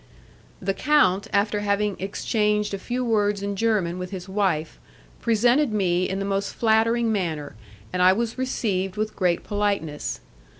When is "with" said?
3.99-4.09, 8.97-9.15